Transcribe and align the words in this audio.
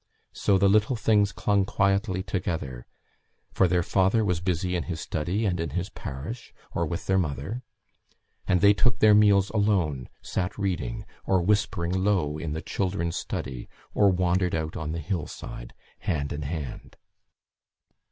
So 0.33 0.57
the 0.57 0.67
little 0.67 0.95
things 0.95 1.31
clung 1.31 1.63
quietly 1.63 2.23
together, 2.23 2.87
for 3.51 3.67
their 3.67 3.83
father 3.83 4.25
was 4.25 4.41
busy 4.41 4.75
in 4.75 4.85
his 4.85 4.99
study 4.99 5.45
and 5.45 5.59
in 5.59 5.69
his 5.77 5.91
parish, 5.91 6.55
or 6.71 6.87
with 6.87 7.05
their 7.05 7.19
mother, 7.19 7.61
and 8.47 8.61
they 8.61 8.73
took 8.73 8.97
their 8.97 9.13
meals 9.13 9.51
alone; 9.51 10.09
sat 10.23 10.57
reading, 10.57 11.05
or 11.23 11.43
whispering 11.43 11.91
low, 11.91 12.39
in 12.39 12.53
the 12.53 12.63
"children's 12.63 13.15
study," 13.15 13.69
or 13.93 14.09
wandered 14.09 14.55
out 14.55 14.75
on 14.75 14.91
the 14.91 14.97
hill 15.01 15.27
side, 15.27 15.71
hand 15.99 16.33
in 16.33 16.41
hand. 16.41 16.97